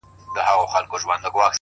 [0.51, 1.49] o ملنگ خو دي وڅنگ ته پرېږده ـ